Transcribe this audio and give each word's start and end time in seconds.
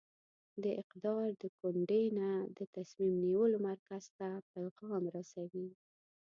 د 0.63 0.65
اقدار 0.81 1.25
د 1.41 1.43
کونډې 1.59 2.03
ته 2.17 2.29
د 2.57 2.59
تصمیم 2.75 3.13
نیولو 3.23 3.57
مرکز 3.69 4.03
ته 4.17 4.27
پیغام 4.53 5.03
رسوي. 5.15 5.67